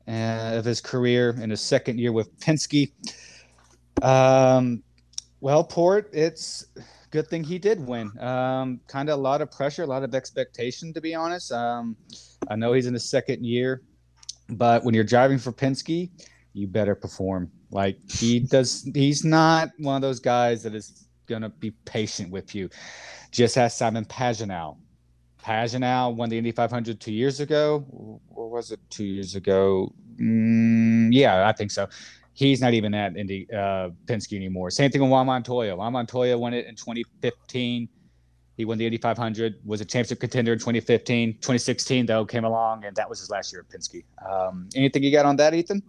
[0.08, 2.92] uh, of his career in his second year with Penske.
[4.02, 4.82] Um,
[5.40, 6.66] well, Port, it's
[7.14, 8.12] good thing he did win.
[8.20, 11.52] Um, kind of a lot of pressure, a lot of expectation, to be honest.
[11.52, 11.96] Um,
[12.50, 13.84] I know he's in his second year,
[14.50, 16.10] but when you're driving for Penske,
[16.54, 17.52] you better perform.
[17.70, 22.56] Like he does, he's not one of those guys that is gonna be patient with
[22.56, 22.68] you.
[23.30, 24.78] Just ask Simon Pagenaud.
[25.40, 27.86] Pagenaud won the Indy 500 two years ago.
[28.32, 29.94] Or was it two years ago?
[30.20, 31.88] Mm, yeah, I think so
[32.34, 34.70] he's not even at Indy uh, Penske anymore.
[34.72, 35.76] Same thing with Juan Montoya.
[35.76, 37.88] Juan Montoya won it in 2015.
[38.56, 41.34] He won the Indy 500, was a championship contender in 2015.
[41.34, 44.04] 2016, though, came along, and that was his last year at Penske.
[44.30, 45.82] Um, anything you got on that, Ethan?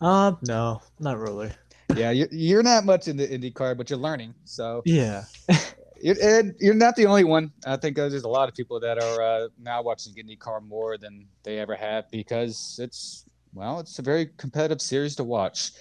[0.00, 1.50] Uh, no, not really.
[1.96, 4.34] Yeah, you're, you're not much in the IndyCar, but you're learning.
[4.44, 5.24] So Yeah.
[6.00, 7.52] you're, and you're not the only one.
[7.66, 10.96] I think uh, there's a lot of people that are uh, now watching IndyCar more
[10.98, 15.72] than they ever have because it's well, it's a very competitive series to watch.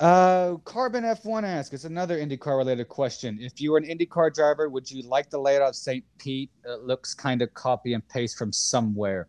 [0.00, 3.38] Uh, Carbon F1 asks, it's another IndyCar related question.
[3.40, 6.04] If you were an IndyCar driver, would you like the layout of St.
[6.18, 6.50] Pete?
[6.64, 9.28] It looks kind of copy and paste from somewhere.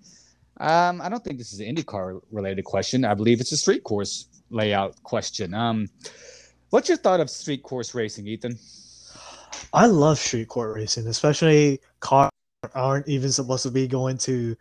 [0.59, 3.05] Um, I don't think this is an IndyCar related question.
[3.05, 5.53] I believe it's a street course layout question.
[5.53, 5.87] Um,
[6.69, 8.57] what's your thought of street course racing, Ethan?
[9.73, 12.31] I love street court racing, especially cars
[12.73, 14.55] aren't even supposed to be going to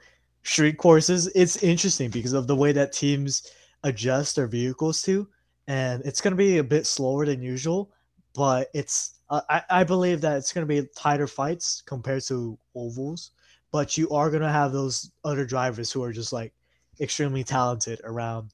[0.44, 1.26] street courses.
[1.35, 3.50] It's interesting because of the way that teams
[3.83, 5.28] adjust their vehicles to,
[5.66, 7.90] and it's going to be a bit slower than usual.
[8.35, 12.59] But it's uh, I, I believe that it's going to be tighter fights compared to
[12.74, 13.33] ovals.
[13.72, 16.52] But you are going to have those other drivers who are just like
[17.00, 18.50] extremely talented around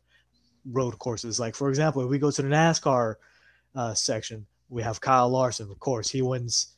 [0.70, 1.38] road courses.
[1.38, 3.16] Like for example, if we go to the NASCAR
[3.74, 5.70] uh, section, we have Kyle Larson.
[5.70, 6.74] Of course, he wins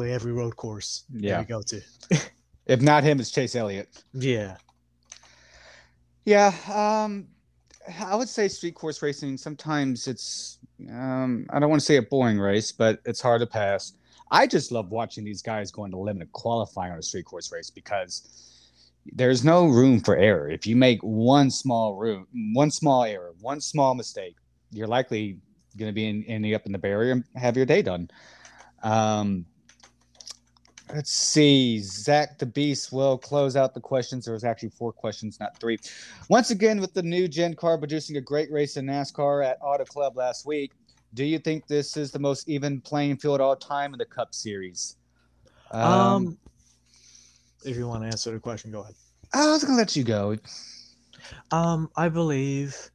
[0.00, 1.32] every road course Yeah.
[1.32, 1.80] that we go to.
[2.66, 3.88] If not him, it's Chase Elliott.
[4.12, 4.56] Yeah.
[6.24, 7.28] Yeah, um,
[8.04, 9.36] I would say street course racing.
[9.36, 10.58] Sometimes it's
[10.90, 13.92] um, I don't want to say a boring race, but it's hard to pass.
[14.30, 17.70] I just love watching these guys going to limited qualifying on a street course race
[17.70, 18.28] because
[19.12, 20.50] there's no room for error.
[20.50, 24.36] If you make one small room, one small error, one small mistake,
[24.72, 25.38] you're likely
[25.76, 28.10] going to be in, ending up in the barrier and have your day done.
[28.82, 29.46] Um,
[30.94, 31.80] let's see.
[31.80, 34.24] Zach the Beast will close out the questions.
[34.24, 35.78] There was actually four questions, not three.
[36.28, 39.84] Once again, with the new Gen car producing a great race in NASCAR at Auto
[39.84, 40.72] Club last week,
[41.14, 44.34] do you think this is the most even playing field all time in the Cup
[44.34, 44.96] Series?
[45.70, 46.38] Um,
[47.64, 48.94] if you want to answer the question, go ahead.
[49.34, 50.36] I was gonna let you go.
[51.50, 52.90] Um, I believe.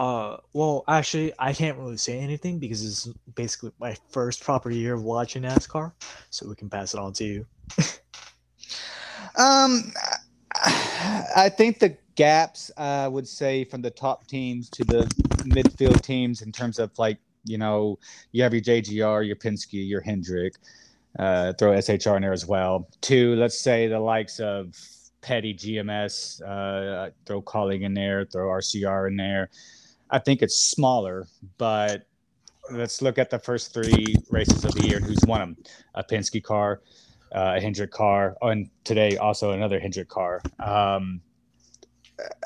[0.00, 4.94] Uh, well, actually, I can't really say anything because it's basically my first proper year
[4.94, 5.92] of watching NASCAR,
[6.30, 7.46] so we can pass it on to you.
[9.38, 9.92] Um,
[11.36, 15.02] I think the gaps I would say from the top teams to the
[15.44, 17.98] midfield teams in terms of like you know
[18.32, 20.54] you have your JGR, your Penske, your Hendrick,
[21.18, 22.88] uh, throw SHR in there as well.
[23.02, 24.74] To let's say the likes of
[25.20, 29.50] Petty GMS, uh, throw Kaulig in there, throw RCR in there.
[30.10, 31.26] I think it's smaller,
[31.58, 32.06] but
[32.70, 35.56] let's look at the first three races of the year and who's won them.
[35.94, 36.80] A Penske car,
[37.34, 40.42] uh, a Hendrick car, and today also another Hendrick car.
[40.58, 41.20] Um,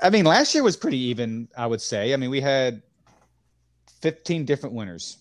[0.02, 2.12] I mean, last year was pretty even, I would say.
[2.12, 2.82] I mean, we had
[4.02, 5.18] 15 different winners,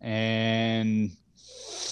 [0.00, 1.10] and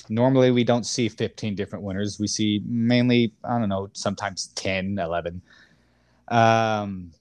[0.09, 2.21] normally we don't see 15 different winners.
[2.21, 5.43] We see mainly, I don't know, sometimes 10, 11.
[6.29, 7.13] Um,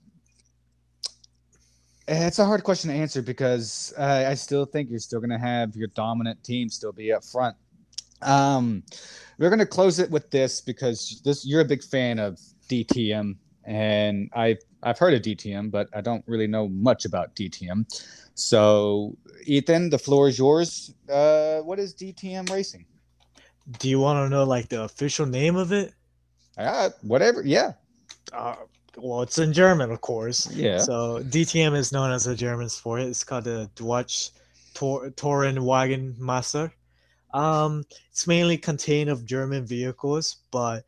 [2.07, 5.37] it's a hard question to answer because uh, I still think you're still going to
[5.37, 7.55] have your dominant team still be up front.
[8.21, 8.83] Um,
[9.37, 13.35] we're going to close it with this because this you're a big fan of DTM,
[13.65, 17.85] and I I've heard of DTM, but I don't really know much about DTM.
[18.35, 20.93] So, Ethan, the floor is yours.
[21.09, 22.85] Uh, what is DTM racing?
[23.79, 25.93] Do you want to know like the official name of it?
[26.57, 27.41] Uh, whatever.
[27.43, 27.73] Yeah.
[28.33, 28.55] Uh,
[28.97, 30.51] well, it's in German, of course.
[30.51, 30.79] Yeah.
[30.79, 33.01] So DTM is known as a German sport.
[33.01, 34.31] It's called the Deutsch
[34.73, 36.71] Tor- Tourenwagenmaster.
[37.33, 40.83] Um, it's mainly contained of German vehicles, but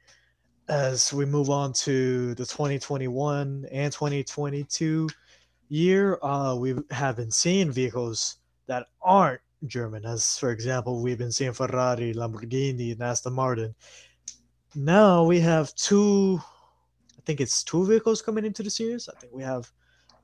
[0.68, 5.10] as we move on to the 2021 and 2022
[5.70, 8.38] year, uh, we have been seeing vehicles
[8.68, 10.06] that aren't German.
[10.06, 13.76] As for example, we've been seeing Ferrari, Lamborghini, and Aston Martin.
[14.76, 16.42] Now we have two
[17.26, 19.10] think it's two vehicles coming into the series.
[19.10, 19.72] I think we have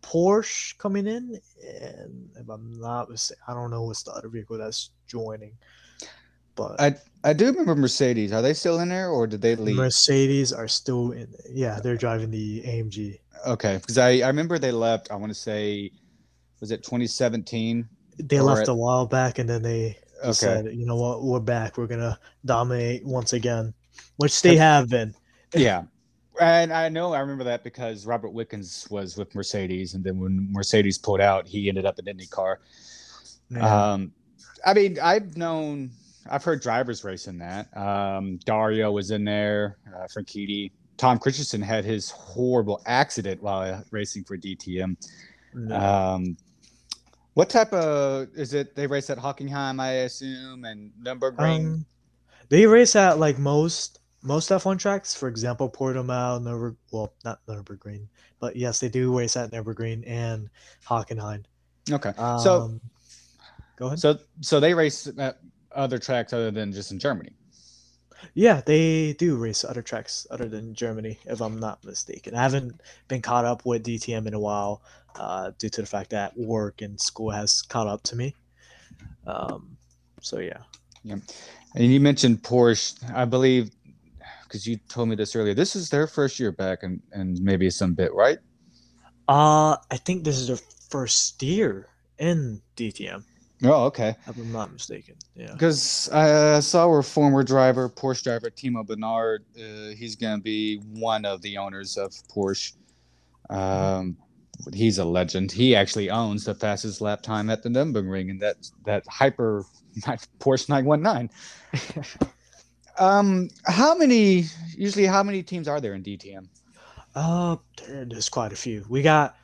[0.02, 1.40] Porsche coming in,
[1.82, 5.54] and if I'm not mistaken, I don't know what's the other vehicle that's joining.
[6.56, 8.32] But I I do remember Mercedes.
[8.34, 9.76] Are they still in there, or did they leave?
[9.78, 11.34] Mercedes are still in.
[11.50, 13.20] Yeah, they're driving the AMG.
[13.48, 15.12] Okay, because I, I remember they left.
[15.12, 15.92] I want to say,
[16.60, 17.88] was it 2017?
[18.22, 21.40] They left at- a while back, and then they Okay, decided, you know what, we're
[21.40, 21.78] back.
[21.78, 23.74] We're gonna dominate once again,
[24.18, 25.14] which they have been.
[25.56, 25.84] yeah,
[26.40, 30.52] and I know I remember that because Robert Wickens was with Mercedes, and then when
[30.52, 32.58] Mercedes pulled out, he ended up in IndyCar.
[33.50, 33.92] Yeah.
[33.92, 34.12] Um,
[34.66, 35.92] I mean, I've known,
[36.30, 37.76] I've heard drivers racing that.
[37.76, 40.72] Um, Dario was in there, uh, Franchitti.
[40.98, 44.98] Tom Kristensen had his horrible accident while racing for DTM.
[45.56, 46.12] Yeah.
[46.14, 46.38] Um,
[47.36, 48.76] what type of is it?
[48.76, 51.66] They race at Hockenheim, I assume, and Nurburgring.
[51.66, 51.86] Um,
[52.50, 55.16] They race at like most most F1 tracks.
[55.16, 56.76] For example, Portimao, Nürburgring.
[56.92, 58.08] Well, not Nürburgring,
[58.40, 60.50] but yes, they do race at Nürburgring and
[60.88, 61.44] Hockenheim.
[61.92, 62.14] Okay.
[62.18, 62.80] Um, so
[63.78, 64.00] go ahead.
[64.00, 65.40] so so they race at
[65.72, 67.32] other tracks other than just in Germany.
[68.34, 72.36] Yeah, they do race other tracks other than Germany, if I'm not mistaken.
[72.36, 74.82] I haven't been caught up with DTM in a while,
[75.16, 78.36] uh, due to the fact that work and school has caught up to me.
[79.26, 79.78] Um,
[80.22, 80.60] so yeah.
[81.04, 81.18] Yeah.
[81.76, 83.72] And you mentioned Porsche, I believe,
[84.50, 85.54] because you told me this earlier.
[85.54, 88.40] This is their first year back, and and maybe some bit, right?
[89.28, 90.58] Uh, I think this is their
[90.90, 91.88] first year
[92.18, 93.24] in DTM,
[93.64, 94.16] Oh, okay.
[94.28, 95.16] if I'm not mistaken.
[95.36, 95.52] Yeah.
[95.54, 99.46] Because I saw our former driver, Porsche driver Timo Bernhard.
[99.56, 102.74] Uh, he's going to be one of the owners of Porsche.
[103.52, 104.18] Um,
[104.74, 105.52] he's a legend.
[105.52, 109.64] He actually owns the fastest lap time at the Nürburgring, and that that hyper
[110.40, 111.30] Porsche 919.
[113.00, 114.46] um, how many?
[114.76, 116.48] Usually, how many teams are there in DTM?
[117.16, 118.86] Uh, there's quite a few.
[118.88, 119.36] We got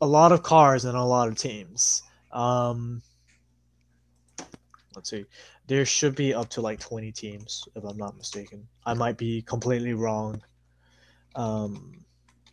[0.00, 2.02] a lot of cars and a lot of teams.
[2.32, 3.02] Um,
[4.94, 5.24] let's see.
[5.66, 8.66] There should be up to like 20 teams, if I'm not mistaken.
[8.86, 10.42] I might be completely wrong.
[11.34, 12.04] Um,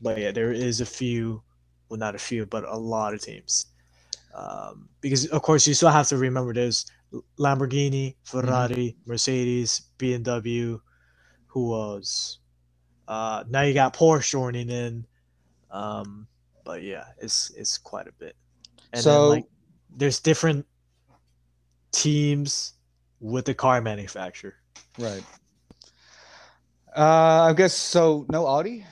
[0.01, 1.41] but yeah, there is a few,
[1.89, 3.67] well, not a few, but a lot of teams.
[4.33, 6.85] Um, because of course you still have to remember there's
[7.37, 10.79] Lamborghini, Ferrari, Mercedes, BMW,
[11.47, 12.39] who was
[13.07, 15.05] uh, now you got Porsche joining in.
[15.71, 16.27] Um,
[16.63, 18.35] but yeah, it's it's quite a bit.
[18.93, 19.45] And So- then like
[19.95, 20.65] there's different
[21.91, 22.73] teams
[23.19, 24.55] with the car manufacturer.
[24.99, 25.23] Right.
[26.95, 28.25] Uh, I guess so.
[28.29, 28.85] No Audi.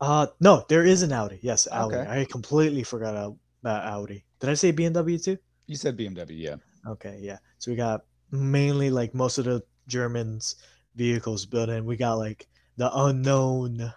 [0.00, 1.38] Uh no, there is an Audi.
[1.42, 1.96] Yes, Audi.
[1.96, 2.20] Okay.
[2.20, 4.24] I completely forgot about Audi.
[4.40, 5.38] Did I say BMW too?
[5.66, 6.56] You said BMW, yeah.
[6.86, 7.38] Okay, yeah.
[7.58, 10.56] So we got mainly like most of the Germans
[10.96, 11.84] vehicles built in.
[11.84, 13.92] We got like the unknown,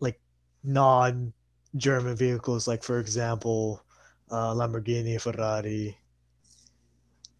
[0.00, 0.20] like
[0.62, 3.84] non-German vehicles, like for example,
[4.30, 5.96] uh, Lamborghini, Ferrari.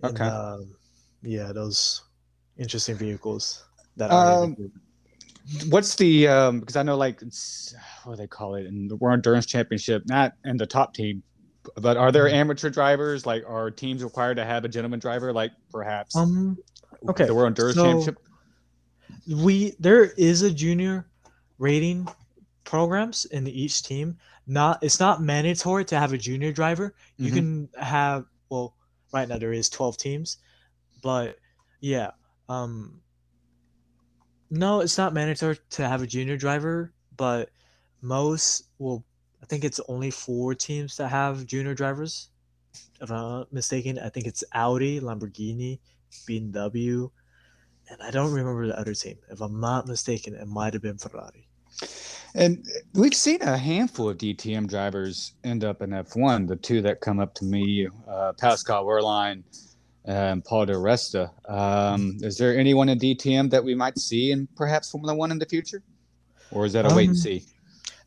[0.02, 0.24] and, Okay.
[0.28, 0.76] um,
[1.22, 2.02] yeah, those
[2.56, 3.64] interesting vehicles
[3.96, 4.44] that are.
[4.44, 4.70] Um,
[5.68, 6.60] What's the um?
[6.60, 10.32] Because I know like what do they call it in the World Endurance Championship, not
[10.44, 11.22] in the top team,
[11.76, 12.32] but are there Mhm.
[12.34, 13.26] amateur drivers?
[13.26, 15.32] Like, are teams required to have a gentleman driver?
[15.32, 16.58] Like, perhaps um,
[17.08, 18.18] okay, the World Endurance so- Championship.
[19.28, 21.06] we there is a junior
[21.58, 22.06] rating
[22.64, 27.34] programs in each team not it's not mandatory to have a junior driver you Mhm.
[27.34, 28.74] can have well
[29.12, 30.38] right now there is 12 teams
[31.02, 31.38] but
[31.80, 32.10] yeah
[32.48, 33.00] um
[34.50, 37.50] no it's not mandatory to have a junior driver but
[38.00, 39.04] most well
[39.44, 42.30] i think it's only four teams that have junior drivers
[43.02, 45.78] if i'm not mistaken i think it's audi lamborghini
[46.26, 47.10] bmw
[47.90, 49.18] and I don't remember the other team.
[49.30, 51.48] If I'm not mistaken, it might have been Ferrari.
[52.34, 56.48] And we've seen a handful of DTM drivers end up in F1.
[56.48, 59.42] The two that come up to me, uh, Pascal Wehrlein
[60.06, 61.30] and Paul Di Resta.
[61.48, 65.38] Um, is there anyone in DTM that we might see in perhaps Formula One in
[65.38, 65.82] the future?
[66.50, 67.44] Or is that a wait and Um, see?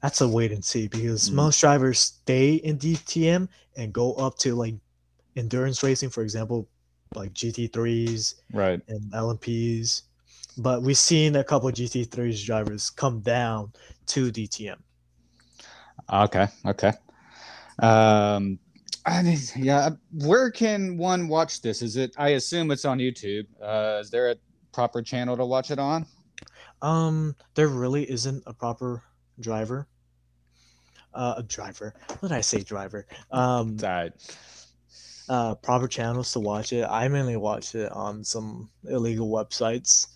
[0.01, 1.33] That's a wait and see because Mhm.
[1.33, 4.75] most drivers stay in DTM and go up to like
[5.35, 6.67] endurance racing, for example,
[7.15, 8.81] like GT3s Right.
[8.87, 10.03] and LMPs.
[10.57, 13.73] But we've seen a couple GT3s drivers come down
[14.07, 14.83] to DTM.
[16.11, 16.47] Okay.
[16.65, 16.93] Okay.
[17.79, 18.59] Um,
[19.05, 19.91] I mean, yeah.
[20.11, 21.81] Where can one watch this?
[21.81, 22.13] Is it?
[22.17, 23.45] I assume it's on YouTube.
[23.61, 24.35] Uh, is there a
[24.73, 26.05] proper channel to watch it on?
[26.81, 29.03] Um, there really isn't a proper
[29.39, 29.87] driver.
[31.13, 31.93] Uh, a driver.
[32.07, 33.07] What did I say, driver?
[33.31, 34.11] Um, Right.
[35.29, 36.85] uh, proper channels to watch it.
[36.87, 40.07] I mainly watch it on some illegal websites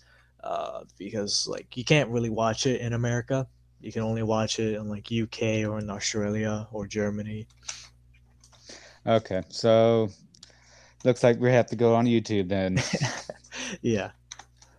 [0.44, 3.46] uh, because like you can't really watch it in America.
[3.80, 7.48] You can only watch it in like UK or in Australia or Germany.
[9.06, 9.42] Okay.
[9.48, 10.08] So
[11.04, 12.78] looks like we have to go on YouTube then.
[13.82, 14.12] yeah.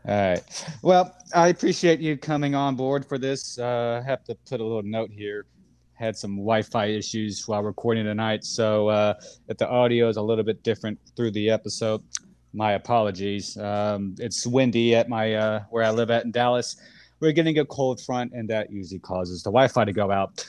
[0.05, 0.65] All right.
[0.81, 3.57] Well, I appreciate you coming on board for this.
[3.57, 5.45] Uh, I have to put a little note here.
[5.93, 9.13] Had some Wi-Fi issues while recording tonight, so uh,
[9.47, 12.03] if the audio is a little bit different through the episode,
[12.51, 13.57] my apologies.
[13.57, 16.75] Um, it's windy at my uh, where I live at in Dallas.
[17.21, 20.45] We're getting a cold front, and that usually causes the Wi-Fi to go out.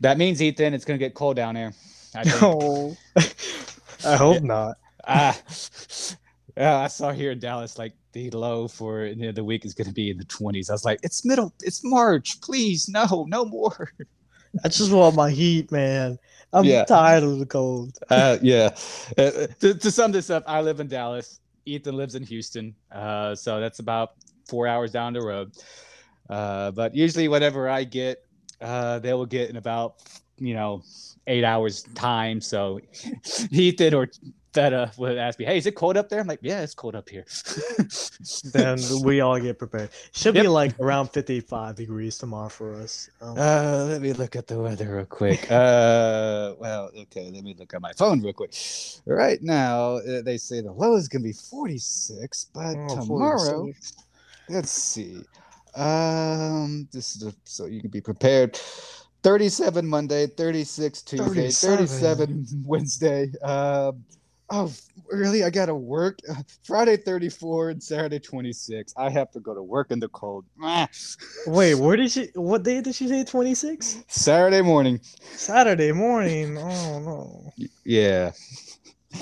[0.00, 1.72] That means Ethan, it's going to get cold down here.
[2.14, 2.42] I think.
[2.42, 2.96] No.
[4.04, 4.76] I hope not.
[5.06, 5.38] Ah,
[6.60, 9.64] yeah, I saw here in Dallas, like the low for the end of the week
[9.64, 10.68] is going to be in the 20s.
[10.68, 12.38] I was like, it's middle, it's March.
[12.42, 13.92] Please, no, no more.
[14.64, 16.18] I just want my heat, man.
[16.52, 16.84] I'm Yeah.
[16.84, 17.96] tired of the cold.
[18.10, 18.70] Uh, yeah.
[19.16, 21.40] Uh, to, to sum this up, I live in Dallas.
[21.64, 24.14] Ethan lives in Houston, uh, so that's about
[24.48, 25.52] four hours down the road.
[26.28, 28.24] Uh, but usually, whatever I get,
[28.60, 30.02] uh, they will get in about
[30.38, 30.82] you know
[31.26, 32.40] eight hours time.
[32.40, 32.80] So
[33.50, 34.08] Ethan or
[34.52, 36.96] Feta would ask me, "Hey, is it cold up there?" I'm like, "Yeah, it's cold
[36.96, 37.24] up here."
[38.52, 39.90] then we all get prepared.
[40.12, 40.42] Should Yep.
[40.44, 43.08] be like around 55 degrees tomorrow for us.
[43.20, 45.48] Um, Uh, let me look at the weather real quick.
[45.50, 48.54] Uh, well, okay, let me look at my phone real quick.
[49.06, 53.92] Right now, uh, they say the low is gonna be 46, but oh, tomorrow, 46.
[54.48, 55.24] let's see.
[55.76, 58.58] Um, this is a, so you can be prepared.
[59.22, 61.86] 37 Monday, 36 Tuesday, 37.
[61.86, 63.32] 37 Wednesday.
[63.42, 64.04] Um,
[64.50, 64.72] oh,
[65.10, 65.44] really?
[65.44, 66.18] I gotta work
[66.64, 68.94] Friday 34 and Saturday 26.
[68.96, 70.44] I have to go to work in the cold.
[70.62, 70.88] Ah.
[71.46, 72.30] Wait, where did she?
[72.34, 73.24] What day did she say?
[73.24, 74.04] 26?
[74.08, 75.00] Saturday morning.
[75.32, 76.58] Saturday morning.
[76.58, 77.52] Oh no.
[77.84, 78.32] Yeah.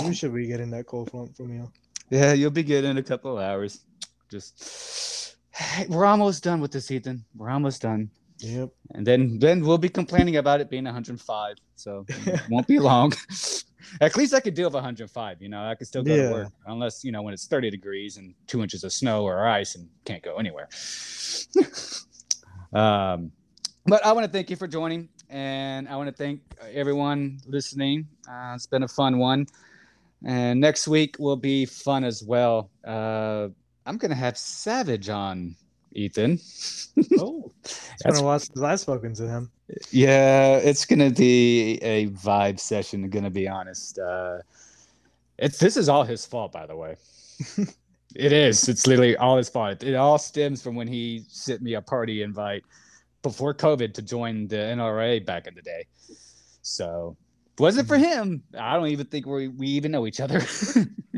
[0.05, 1.71] We should be getting that cold front from you.
[2.11, 3.81] Yeah, you'll be getting a couple of hours.
[4.31, 5.37] Just
[5.89, 7.25] we're almost done with this, Ethan.
[7.37, 8.11] We're almost done.
[8.41, 8.71] Yep.
[8.95, 11.57] And then then we'll be complaining about it being 105.
[11.77, 13.13] So it won't be long.
[14.01, 15.41] At least I could deal with 105.
[15.43, 16.29] You know, I could still go Yeah.
[16.29, 16.53] to work.
[16.67, 19.89] Unless, you know, when it's 30 degrees and two inches of snow or ice and
[20.05, 20.69] can't go anywhere.
[22.73, 23.33] um,
[23.87, 25.09] but I want to thank you for joining.
[25.31, 26.41] And I want to thank
[26.73, 28.07] everyone listening.
[28.29, 29.47] Uh, it's been a fun one.
[30.25, 32.71] And next week will be fun as well.
[32.85, 33.49] Uh,
[33.87, 35.55] I'm going to have Savage on,
[35.93, 36.39] Ethan.
[37.19, 39.51] Oh, it's been a while since I've spoken to him.
[39.91, 43.09] Yeah, it's gonna be a vibe session.
[43.11, 43.99] Gonna be honest.
[43.99, 44.39] Uh,
[45.39, 46.97] it's this is all his fault, by the way.
[48.15, 48.69] it is.
[48.69, 49.83] It's literally all his fault.
[49.83, 52.65] It all stems from when he sent me a party invite
[53.23, 55.85] before COVID to join the NRA back in the day.
[56.63, 57.17] So,
[57.59, 60.41] wasn't for him, I don't even think we we even know each other.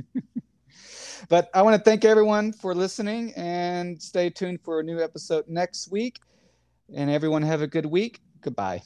[1.31, 5.49] but I want to thank everyone for listening and stay tuned for a new episode
[5.49, 6.19] next week.
[6.95, 8.21] And everyone have a good week.
[8.43, 8.83] Goodbye.